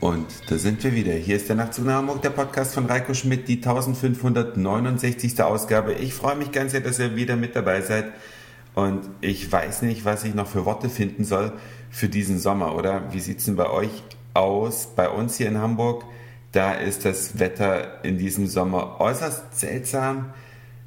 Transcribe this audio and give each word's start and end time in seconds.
Und 0.00 0.26
da 0.48 0.58
sind 0.58 0.84
wir 0.84 0.94
wieder. 0.94 1.12
Hier 1.12 1.34
ist 1.34 1.48
der 1.48 1.56
Nachtzug 1.56 1.86
nach 1.86 1.94
Hamburg, 1.94 2.22
der 2.22 2.30
Podcast 2.30 2.72
von 2.72 2.86
Reiko 2.86 3.14
Schmidt, 3.14 3.48
die 3.48 3.56
1569. 3.56 5.42
Ausgabe. 5.42 5.94
Ich 5.94 6.14
freue 6.14 6.36
mich 6.36 6.52
ganz 6.52 6.70
sehr, 6.70 6.80
dass 6.80 7.00
ihr 7.00 7.16
wieder 7.16 7.34
mit 7.34 7.56
dabei 7.56 7.80
seid. 7.80 8.12
Und 8.76 9.00
ich 9.20 9.50
weiß 9.50 9.82
nicht, 9.82 10.04
was 10.04 10.22
ich 10.22 10.34
noch 10.34 10.46
für 10.46 10.64
Worte 10.64 10.88
finden 10.88 11.24
soll 11.24 11.52
für 11.90 12.08
diesen 12.08 12.38
Sommer, 12.38 12.76
oder? 12.76 13.12
Wie 13.12 13.18
sieht 13.18 13.38
es 13.38 13.46
denn 13.46 13.56
bei 13.56 13.68
euch 13.68 13.90
aus? 14.34 14.90
Bei 14.94 15.08
uns 15.08 15.36
hier 15.36 15.48
in 15.48 15.58
Hamburg, 15.58 16.04
da 16.52 16.74
ist 16.74 17.04
das 17.04 17.40
Wetter 17.40 18.04
in 18.04 18.18
diesem 18.18 18.46
Sommer 18.46 19.00
äußerst 19.00 19.58
seltsam. 19.58 20.26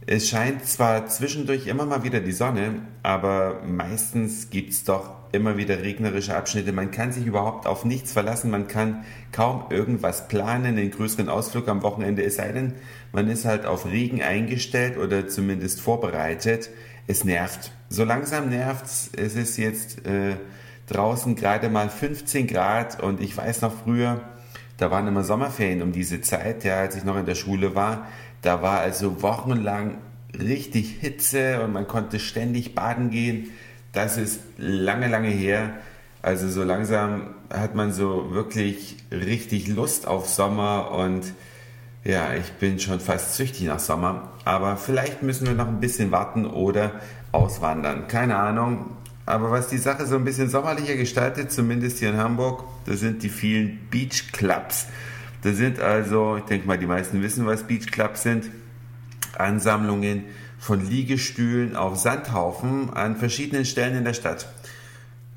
Es 0.08 0.30
scheint 0.30 0.66
zwar 0.66 1.06
zwischendurch 1.06 1.68
immer 1.68 1.86
mal 1.86 2.04
wieder 2.04 2.22
die 2.22 2.32
Sonne, 2.32 2.82
aber 3.04 3.62
meistens 3.68 4.50
gibt 4.50 4.72
es 4.72 4.84
doch 4.84 5.12
immer 5.32 5.58
wieder 5.58 5.84
regnerische 5.84 6.36
Abschnitte. 6.36 6.74
Man 6.74 6.90
kann 6.90 7.12
sich 7.12 7.26
überhaupt 7.26 7.68
auf 7.68 7.86
nichts 7.86 8.12
verlassen. 8.12 8.50
Man 8.50 8.68
kann 8.68 9.06
kaum 9.32 9.66
irgendwas 9.70 10.28
planen, 10.28 10.76
den 10.76 10.90
größeren 10.90 11.30
Ausflug 11.30 11.68
am 11.68 11.84
Wochenende. 11.84 12.24
Es 12.24 12.38
sei 12.38 12.52
denn, 12.52 12.74
man 13.12 13.30
ist 13.30 13.46
halt 13.46 13.68
auf 13.68 13.86
Regen 13.86 14.24
eingestellt 14.24 14.98
oder 14.98 15.28
zumindest 15.28 15.80
vorbereitet. 15.80 16.72
Es 17.06 17.24
nervt. 17.24 17.72
So 17.90 18.04
langsam 18.04 18.50
nervt 18.50 18.86
es. 18.86 19.12
Es 19.16 19.36
ist 19.36 19.58
jetzt 19.58 20.06
äh, 20.08 20.36
draußen 20.88 21.36
gerade 21.36 21.70
mal 21.70 21.90
15 21.90 22.48
Grad 22.48 23.02
und 23.02 23.22
ich 23.22 23.38
weiß 23.38 23.62
noch 23.62 23.74
früher, 23.84 24.22
da 24.82 24.90
waren 24.90 25.08
immer 25.08 25.24
Sommerferien 25.24 25.84
um 25.84 25.92
diese 25.92 26.22
Zeit, 26.22 26.64
ja, 26.64 26.80
als 26.80 26.96
ich 26.96 27.04
noch 27.04 27.16
in 27.16 27.28
der 27.28 27.36
Schule 27.36 27.76
war. 27.76 28.08
Da 28.42 28.64
war 28.64 28.80
also 28.80 29.22
wochenlang 29.22 30.00
richtig 30.34 30.98
Hitze 31.00 31.64
und 31.64 31.72
man 31.72 31.88
konnte 31.88 32.20
ständig 32.20 32.74
baden 32.74 33.12
gehen. 33.12 33.52
Das 33.94 34.18
ist 34.18 34.42
lange, 34.58 35.08
lange 35.08 35.28
her. 35.28 35.76
Also 36.24 36.50
so 36.50 36.64
langsam 36.64 37.36
hat 37.54 37.76
man 37.76 37.94
so 37.94 38.32
wirklich 38.32 38.98
richtig 39.12 39.68
Lust 39.68 40.08
auf 40.08 40.28
Sommer 40.28 40.90
und 40.90 41.32
ja, 42.04 42.34
ich 42.34 42.52
bin 42.54 42.80
schon 42.80 43.00
fast 43.00 43.36
süchtig 43.36 43.68
nach 43.68 43.78
Sommer. 43.78 44.32
Aber 44.46 44.78
vielleicht 44.78 45.22
müssen 45.22 45.46
wir 45.46 45.54
noch 45.54 45.68
ein 45.68 45.80
bisschen 45.80 46.10
warten 46.10 46.48
oder 46.48 46.94
auswandern. 47.32 48.08
Keine 48.08 48.36
Ahnung. 48.36 48.98
Aber 49.26 49.52
was 49.52 49.68
die 49.68 49.78
Sache 49.78 50.06
so 50.06 50.16
ein 50.16 50.26
bisschen 50.26 50.50
sommerlicher 50.50 50.96
gestaltet, 50.96 51.52
zumindest 51.52 52.00
hier 52.00 52.10
in 52.10 52.18
Hamburg, 52.18 52.64
das 52.86 53.00
sind 53.00 53.24
die 53.24 53.30
vielen 53.30 53.80
Beach 53.90 54.32
Clubs. 54.32 54.88
Da 55.44 55.54
sind 55.54 55.80
also, 55.80 56.38
ich 56.38 56.44
denke 56.44 56.68
mal, 56.68 56.78
die 56.78 56.88
meisten 56.88 57.22
wissen, 57.22 57.46
was 57.46 57.64
Beach 57.64 57.92
Clubs 57.92 58.24
sind, 58.24 58.50
Ansammlungen 59.38 60.26
von 60.60 60.88
Liegestühlen 60.88 61.76
auf 61.76 61.98
Sandhaufen 61.98 62.92
an 62.94 63.16
verschiedenen 63.16 63.66
Stellen 63.66 63.98
in 63.98 64.06
der 64.06 64.14
Stadt. 64.14 64.48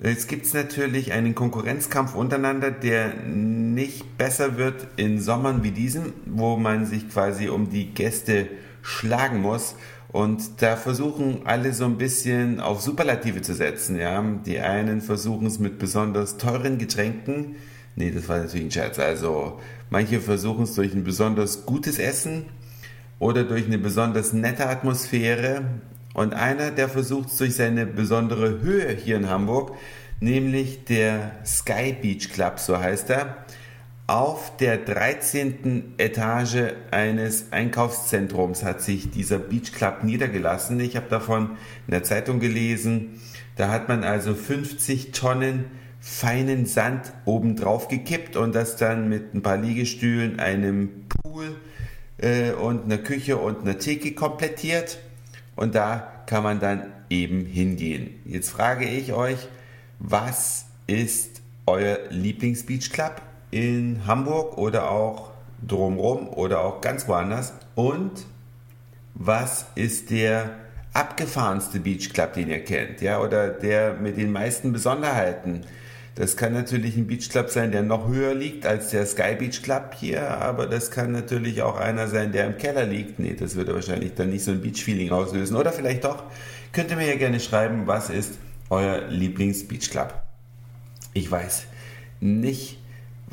Jetzt 0.03 0.29
gibt 0.29 0.45
es 0.45 0.53
natürlich 0.53 1.13
einen 1.13 1.35
Konkurrenzkampf 1.35 2.15
untereinander, 2.15 2.71
der 2.71 3.15
nicht 3.15 4.19
besser 4.19 4.59
wird 4.59 4.87
in 4.97 5.21
Sommern 5.21 5.63
wie 5.63 5.71
diesen, 5.71 6.13
wo 6.27 6.57
man 6.57 6.85
sich 6.85 7.09
quasi 7.09 7.49
um 7.49 7.71
die 7.71 7.95
Gäste 7.95 8.49
schlagen 8.85 9.41
muss. 9.41 9.75
Und 10.13 10.63
da 10.63 10.77
versuchen 10.77 11.41
alle 11.45 11.73
so 11.73 11.87
ein 11.87 11.99
bisschen 11.99 12.61
auf 12.61 12.81
Superlative 12.81 13.43
zu 13.43 13.55
setzen. 13.55 13.99
Ja? 13.99 14.23
Die 14.47 14.61
einen 14.61 15.01
versuchen 15.01 15.49
es 15.49 15.59
mit 15.59 15.81
besonders 15.81 16.37
teuren 16.37 16.79
Getränken. 16.79 17.57
Nee, 17.97 18.13
das 18.13 18.29
war 18.29 18.39
natürlich 18.39 18.67
ein 18.67 18.71
Scherz. 18.71 19.01
Also 19.01 19.59
manche 19.91 20.21
versuchen 20.21 20.65
es 20.65 20.75
durch 20.75 20.95
ein 20.95 21.03
besonders 21.03 21.67
gutes 21.67 21.99
Essen 21.99 22.45
oder 23.19 23.43
durch 23.43 23.67
eine 23.67 23.79
besonders 23.79 24.33
nette 24.33 24.69
Atmosphäre. 24.69 25.63
Und 26.13 26.33
einer, 26.35 26.71
der 26.71 26.89
versucht 26.89 27.31
es 27.31 27.39
durch 27.39 27.57
seine 27.57 27.87
besondere 27.87 28.61
Höhe 28.61 28.91
hier 28.91 29.17
in 29.17 29.29
Hamburg, 29.29 29.73
nämlich 30.21 30.85
der 30.85 31.33
Sky 31.45 31.97
Beach 32.01 32.31
Club, 32.33 32.61
so 32.61 32.79
heißt 32.79 33.11
er, 33.11 33.45
auf 34.07 34.55
der 34.59 34.77
13. 34.77 35.95
Etage 35.97 36.75
eines 36.91 37.53
Einkaufszentrums 37.53 38.63
hat 38.63 38.83
sich 38.83 39.11
dieser 39.11 39.39
Beach 39.39 39.73
Club 39.73 40.05
niedergelassen. 40.05 40.79
Ich 40.81 40.97
habe 40.97 41.09
davon 41.09 41.57
in 41.87 41.93
der 41.93 42.03
Zeitung 42.03 42.39
gelesen. 42.39 43.21
Da 43.57 43.71
hat 43.71 43.89
man 43.89 44.05
also 44.05 44.35
50 44.35 45.13
Tonnen 45.13 45.65
feinen 46.01 46.67
Sand 46.67 47.15
oben 47.25 47.57
drauf 47.57 47.89
gekippt 47.89 48.37
und 48.37 48.55
das 48.55 48.77
dann 48.77 49.09
mit 49.09 49.33
ein 49.33 49.41
paar 49.41 49.57
Liegestühlen, 49.57 50.39
einem 50.39 51.07
Pool 51.09 51.57
äh, 52.19 52.51
und 52.53 52.85
einer 52.85 52.99
Küche 52.99 53.39
und 53.39 53.63
einer 53.63 53.79
Theke 53.79 54.13
komplettiert. 54.13 54.99
Und 55.57 55.75
da 55.75 56.25
kann 56.27 56.43
man 56.43 56.61
dann 56.61 56.93
eben 57.09 57.47
hingehen. 57.47 58.21
Jetzt 58.27 58.51
frage 58.51 58.85
ich 58.85 59.15
euch, 59.15 59.49
was 59.99 60.67
ist 60.87 61.41
euer 61.65 61.99
Lieblingsbeach 62.11 62.91
Club? 62.91 63.23
In 63.55 64.05
Hamburg 64.05 64.59
oder 64.59 64.91
auch 64.91 65.31
drumherum 65.65 66.29
oder 66.29 66.65
auch 66.65 66.81
ganz 66.81 67.07
woanders? 67.07 67.53
Und 67.77 68.27
was 69.15 69.67
ist 69.77 70.11
der 70.11 70.51
abgefahrenste 70.93 71.79
Beach 71.79 72.13
Club, 72.13 72.33
den 72.33 72.51
ihr 72.51 72.65
kennt? 72.65 73.01
Ja, 73.01 73.21
oder 73.21 73.49
der 73.49 73.95
mit 73.95 74.17
den 74.17 74.33
meisten 74.33 74.73
Besonderheiten? 74.73 75.61
Das 76.17 76.37
kann 76.37 76.53
natürlich 76.53 76.97
ein 76.97 77.07
Beach 77.07 77.29
Club 77.29 77.49
sein, 77.49 77.71
der 77.71 77.83
noch 77.83 78.09
höher 78.09 78.35
liegt 78.35 78.67
als 78.67 78.91
der 78.91 79.07
Sky 79.07 79.37
Beach 79.39 79.63
Club 79.63 79.95
hier, 79.99 80.29
aber 80.31 80.67
das 80.67 80.91
kann 80.91 81.13
natürlich 81.13 81.63
auch 81.63 81.79
einer 81.79 82.09
sein, 82.09 82.33
der 82.33 82.47
im 82.47 82.59
Keller 82.59 82.87
liegt. 82.87 83.21
Nee, 83.21 83.37
das 83.39 83.55
würde 83.55 83.73
wahrscheinlich 83.73 84.15
dann 84.15 84.31
nicht 84.31 84.45
so 84.45 84.51
ein 84.51 84.63
Beach-Feeling 84.63 85.13
auslösen. 85.13 85.57
Oder 85.57 85.73
vielleicht 85.73 86.05
doch. 86.05 86.25
Könnt 86.73 86.91
ihr 86.91 86.97
mir 86.97 87.07
ja 87.07 87.17
gerne 87.17 87.39
schreiben, 87.39 87.87
was 87.87 88.11
ist 88.11 88.35
euer 88.69 89.03
Lieblings-Beach 89.09 89.91
Club? 89.91 90.13
Ich 91.13 91.31
weiß 91.31 91.67
nicht, 92.19 92.79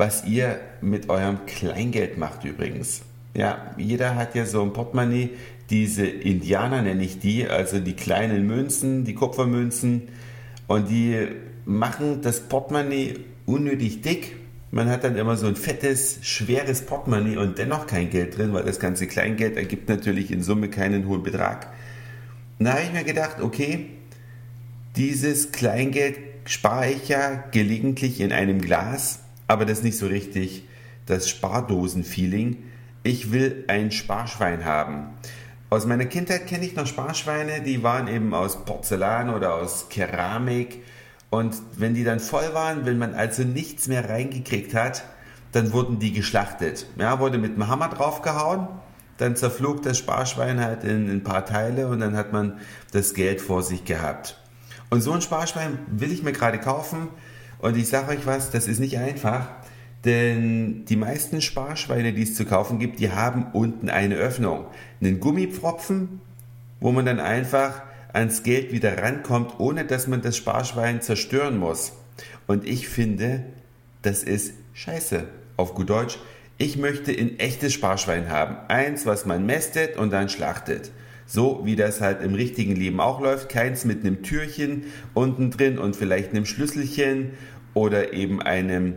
was 0.01 0.25
ihr 0.25 0.59
mit 0.81 1.09
eurem 1.09 1.45
Kleingeld 1.45 2.17
macht 2.17 2.43
übrigens. 2.43 3.03
Ja, 3.35 3.71
jeder 3.77 4.15
hat 4.15 4.33
ja 4.33 4.47
so 4.47 4.63
ein 4.63 4.73
Portemonnaie, 4.73 5.29
diese 5.69 6.07
Indianer 6.07 6.81
nenne 6.81 7.03
ich 7.03 7.19
die, 7.19 7.47
also 7.47 7.79
die 7.79 7.93
kleinen 7.93 8.47
Münzen, 8.47 9.05
die 9.05 9.13
Kupfermünzen 9.13 10.07
und 10.65 10.89
die 10.89 11.27
machen 11.65 12.23
das 12.23 12.39
Portemonnaie 12.39 13.19
unnötig 13.45 14.01
dick. 14.01 14.37
Man 14.71 14.89
hat 14.89 15.03
dann 15.03 15.17
immer 15.17 15.37
so 15.37 15.45
ein 15.45 15.55
fettes, 15.55 16.17
schweres 16.23 16.81
Portemonnaie 16.81 17.37
und 17.37 17.59
dennoch 17.59 17.85
kein 17.85 18.09
Geld 18.09 18.39
drin, 18.39 18.53
weil 18.53 18.63
das 18.63 18.79
ganze 18.79 19.05
Kleingeld 19.05 19.55
ergibt 19.55 19.87
natürlich 19.87 20.31
in 20.31 20.41
Summe 20.41 20.69
keinen 20.69 21.07
hohen 21.07 21.21
Betrag. 21.21 21.67
Da 22.57 22.71
habe 22.71 22.81
ich 22.81 22.91
mir 22.91 23.03
gedacht, 23.03 23.39
okay, 23.39 23.85
dieses 24.95 25.51
Kleingeld 25.51 26.17
spare 26.45 26.89
ich 26.89 27.07
ja 27.07 27.43
gelegentlich 27.51 28.19
in 28.19 28.31
einem 28.31 28.61
Glas 28.61 29.19
aber 29.51 29.65
das 29.65 29.79
ist 29.79 29.83
nicht 29.83 29.97
so 29.97 30.07
richtig 30.07 30.65
das 31.07 31.27
Spardosen-Feeling. 31.27 32.63
Ich 33.03 33.33
will 33.33 33.65
ein 33.67 33.91
Sparschwein 33.91 34.63
haben. 34.63 35.09
Aus 35.69 35.85
meiner 35.85 36.05
Kindheit 36.05 36.47
kenne 36.47 36.65
ich 36.65 36.73
noch 36.77 36.87
Sparschweine, 36.87 37.61
die 37.61 37.83
waren 37.83 38.07
eben 38.07 38.33
aus 38.33 38.63
Porzellan 38.63 39.29
oder 39.29 39.55
aus 39.55 39.89
Keramik. 39.89 40.83
Und 41.29 41.53
wenn 41.75 41.93
die 41.93 42.05
dann 42.05 42.21
voll 42.21 42.53
waren, 42.53 42.85
wenn 42.85 42.97
man 42.97 43.13
also 43.13 43.43
nichts 43.43 43.89
mehr 43.89 44.07
reingekriegt 44.07 44.73
hat, 44.73 45.03
dann 45.51 45.73
wurden 45.73 45.99
die 45.99 46.13
geschlachtet. 46.13 46.85
Ja, 46.97 47.19
wurde 47.19 47.37
mit 47.37 47.55
dem 47.55 47.67
Hammer 47.67 47.89
draufgehauen, 47.89 48.69
dann 49.17 49.35
zerflog 49.35 49.81
das 49.81 49.97
Sparschwein 49.97 50.61
halt 50.61 50.85
in 50.85 51.09
ein 51.09 51.23
paar 51.23 51.45
Teile 51.45 51.89
und 51.89 51.99
dann 51.99 52.15
hat 52.15 52.31
man 52.31 52.59
das 52.93 53.13
Geld 53.13 53.41
vor 53.41 53.63
sich 53.63 53.83
gehabt. 53.83 54.37
Und 54.89 55.01
so 55.01 55.11
ein 55.11 55.21
Sparschwein 55.21 55.77
will 55.87 56.13
ich 56.13 56.23
mir 56.23 56.31
gerade 56.31 56.57
kaufen. 56.57 57.09
Und 57.61 57.77
ich 57.77 57.87
sage 57.87 58.11
euch 58.11 58.25
was, 58.25 58.51
das 58.51 58.67
ist 58.67 58.79
nicht 58.79 58.97
einfach, 58.97 59.47
denn 60.03 60.83
die 60.85 60.95
meisten 60.95 61.41
Sparschweine, 61.41 62.11
die 62.11 62.23
es 62.23 62.35
zu 62.35 62.45
kaufen 62.45 62.79
gibt, 62.79 62.99
die 62.99 63.11
haben 63.11 63.47
unten 63.53 63.89
eine 63.89 64.15
Öffnung. 64.15 64.65
Einen 64.99 65.19
Gummipfropfen, 65.19 66.21
wo 66.79 66.91
man 66.91 67.05
dann 67.05 67.19
einfach 67.19 67.83
ans 68.13 68.41
Geld 68.43 68.71
wieder 68.71 68.97
rankommt, 68.97 69.59
ohne 69.59 69.85
dass 69.85 70.07
man 70.07 70.21
das 70.21 70.37
Sparschwein 70.37 71.01
zerstören 71.01 71.57
muss. 71.57 71.93
Und 72.47 72.67
ich 72.67 72.89
finde, 72.89 73.43
das 74.01 74.23
ist 74.23 74.53
scheiße. 74.73 75.25
Auf 75.55 75.75
gut 75.75 75.89
Deutsch. 75.91 76.17
Ich 76.57 76.77
möchte 76.77 77.11
ein 77.11 77.39
echtes 77.39 77.73
Sparschwein 77.73 78.29
haben. 78.29 78.57
Eins, 78.67 79.05
was 79.05 79.25
man 79.25 79.45
mästet 79.45 79.97
und 79.97 80.11
dann 80.11 80.29
schlachtet. 80.29 80.91
So 81.31 81.61
wie 81.63 81.77
das 81.77 82.01
halt 82.01 82.21
im 82.21 82.33
richtigen 82.33 82.75
Leben 82.75 82.99
auch 82.99 83.21
läuft. 83.21 83.47
Keins 83.47 83.85
mit 83.85 84.01
einem 84.01 84.21
Türchen 84.21 84.83
unten 85.13 85.49
drin 85.49 85.79
und 85.79 85.95
vielleicht 85.95 86.31
einem 86.31 86.45
Schlüsselchen 86.45 87.31
oder 87.73 88.11
eben 88.11 88.41
einem 88.41 88.95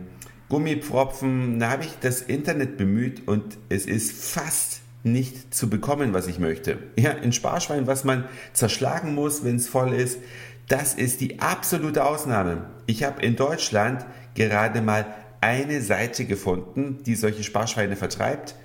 Gummipfropfen. 0.49 1.59
Da 1.61 1.69
habe 1.69 1.83
ich 1.83 1.93
das 2.01 2.21
Internet 2.21 2.75
bemüht 2.75 3.25
und 3.25 3.57
es 3.69 3.85
ist 3.85 4.11
fast 4.11 4.81
nicht 5.03 5.55
zu 5.55 5.69
bekommen, 5.69 6.13
was 6.13 6.27
ich 6.27 6.37
möchte. 6.37 6.77
Ja, 6.97 7.11
ein 7.11 7.31
Sparschwein, 7.31 7.87
was 7.87 8.03
man 8.03 8.25
zerschlagen 8.51 9.15
muss, 9.15 9.45
wenn 9.45 9.55
es 9.55 9.69
voll 9.69 9.93
ist, 9.93 10.19
das 10.67 10.93
ist 10.93 11.21
die 11.21 11.39
absolute 11.39 12.03
Ausnahme. 12.03 12.65
Ich 12.85 13.05
habe 13.05 13.21
in 13.21 13.37
Deutschland 13.37 14.05
gerade 14.33 14.81
mal 14.81 15.05
eine 15.39 15.79
Seite 15.79 16.25
gefunden, 16.25 16.97
die 17.05 17.15
solche 17.15 17.45
Sparschweine 17.45 17.95
vertreibt. 17.95 18.55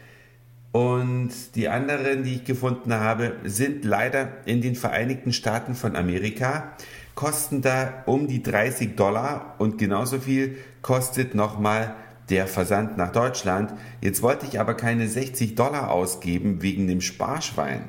Und 0.73 1.31
die 1.57 1.69
anderen, 1.69 2.23
die 2.23 2.37
ich 2.37 2.45
gefunden 2.45 2.95
habe, 2.95 3.33
sind 3.45 3.85
leider 3.85 4.29
in 4.45 4.61
den 4.61 4.77
Vereinigten 4.77 5.33
Staaten 5.33 5.75
von 5.75 5.97
Amerika, 5.97 6.73
kosten 7.17 7.61
da 7.61 8.05
um 8.07 8.29
die 8.29 8.43
30 8.43 8.95
Dollar 8.95 9.57
und 9.59 9.79
genauso 9.79 10.21
viel 10.21 10.57
kostet 10.81 11.35
nochmal 11.35 11.95
der 12.31 12.47
Versand 12.47 12.97
nach 12.97 13.11
Deutschland. 13.11 13.73
Jetzt 14.01 14.23
wollte 14.23 14.47
ich 14.47 14.61
aber 14.61 14.75
keine 14.75 15.09
60 15.09 15.57
Dollar 15.57 15.91
ausgeben 15.91 16.63
wegen 16.63 16.87
dem 16.87 17.01
Sparschwein. 17.01 17.89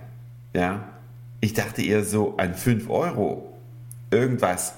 Ja, 0.54 0.90
ich 1.40 1.54
dachte 1.54 1.84
eher 1.84 2.04
so 2.04 2.36
an 2.38 2.56
5 2.56 2.90
Euro. 2.90 3.58
Irgendwas. 4.10 4.74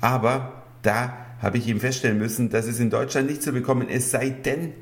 Aber 0.00 0.62
da 0.82 1.16
habe 1.40 1.58
ich 1.58 1.66
ihm 1.66 1.80
feststellen 1.80 2.18
müssen, 2.18 2.50
dass 2.50 2.66
es 2.66 2.78
in 2.78 2.90
Deutschland 2.90 3.28
nicht 3.28 3.42
zu 3.42 3.52
bekommen 3.52 3.88
ist, 3.88 4.10
sei 4.10 4.30
denn, 4.30 4.74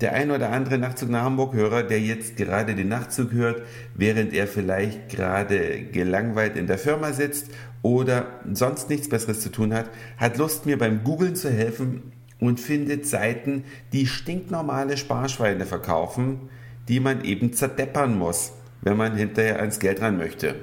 der 0.00 0.12
ein 0.12 0.30
oder 0.30 0.50
andere 0.50 0.78
Nachtzug 0.78 1.10
nach 1.10 1.22
Hamburg-Hörer, 1.22 1.84
der 1.84 2.00
jetzt 2.00 2.36
gerade 2.36 2.74
den 2.74 2.88
Nachtzug 2.88 3.32
hört, 3.32 3.62
während 3.94 4.32
er 4.32 4.46
vielleicht 4.46 5.08
gerade 5.08 5.82
gelangweilt 5.82 6.56
in 6.56 6.66
der 6.66 6.78
Firma 6.78 7.12
sitzt 7.12 7.50
oder 7.82 8.26
sonst 8.52 8.90
nichts 8.90 9.08
Besseres 9.08 9.40
zu 9.40 9.50
tun 9.50 9.72
hat, 9.72 9.90
hat 10.16 10.38
Lust, 10.38 10.66
mir 10.66 10.78
beim 10.78 11.04
Googlen 11.04 11.36
zu 11.36 11.50
helfen 11.50 12.12
und 12.40 12.60
findet 12.60 13.06
Seiten, 13.06 13.64
die 13.92 14.06
stinknormale 14.06 14.96
Sparschweine 14.96 15.64
verkaufen, 15.64 16.48
die 16.88 17.00
man 17.00 17.24
eben 17.24 17.52
zerdeppern 17.52 18.18
muss, 18.18 18.52
wenn 18.82 18.96
man 18.96 19.16
hinterher 19.16 19.60
ans 19.60 19.78
Geld 19.78 20.00
ran 20.00 20.18
möchte. 20.18 20.56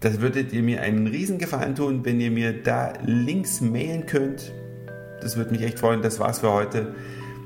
Das 0.00 0.20
würdet 0.20 0.52
ihr 0.52 0.62
mir 0.62 0.82
einen 0.82 1.06
Riesengefallen 1.06 1.76
tun, 1.76 2.04
wenn 2.04 2.20
ihr 2.20 2.32
mir 2.32 2.60
da 2.60 2.92
Links 3.06 3.60
mailen 3.60 4.06
könnt. 4.06 4.52
Das 5.20 5.36
würde 5.36 5.52
mich 5.52 5.62
echt 5.62 5.78
freuen. 5.78 6.02
Das 6.02 6.18
war's 6.18 6.40
für 6.40 6.52
heute. 6.52 6.94